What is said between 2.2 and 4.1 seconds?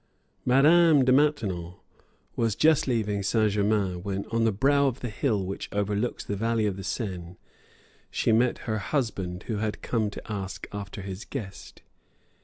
was just leaving Saint Germains